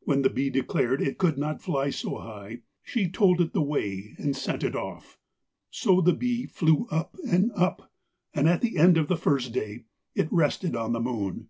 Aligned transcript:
When 0.00 0.20
the 0.20 0.28
bee 0.28 0.50
declared 0.50 1.00
that 1.00 1.08
it 1.08 1.16
could 1.16 1.38
not 1.38 1.62
fly 1.62 1.88
so 1.88 2.18
high, 2.18 2.60
she 2.82 3.08
told 3.08 3.40
it 3.40 3.54
the 3.54 3.62
way 3.62 4.14
and 4.18 4.36
sent 4.36 4.62
it 4.62 4.76
off. 4.76 5.18
So 5.70 6.02
the 6.02 6.12
bee 6.12 6.44
flew 6.44 6.86
up 6.90 7.16
and 7.26 7.50
up, 7.52 7.90
and 8.34 8.46
at 8.50 8.60
the 8.60 8.76
end 8.76 8.98
of 8.98 9.08
the 9.08 9.16
first 9.16 9.54
day 9.54 9.86
it 10.14 10.28
rested 10.30 10.76
on 10.76 10.92
the 10.92 11.00
moon. 11.00 11.48